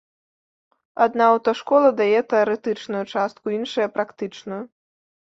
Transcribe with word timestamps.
Адна 1.05 1.23
аўташкола 1.33 1.89
дае 1.99 2.19
тэарэтычную 2.33 3.01
частку, 3.13 3.45
іншая 3.57 3.85
практычную. 3.99 4.59